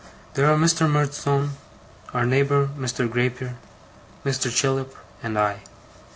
There 0.33 0.51
are 0.51 0.57
Mr. 0.57 0.89
Murdstone, 0.89 1.51
our 2.11 2.25
neighbour 2.25 2.69
Mr. 2.75 3.07
Grayper, 3.07 3.53
Mr. 4.25 4.49
Chillip, 4.49 4.95
and 5.21 5.37
I. 5.37 5.59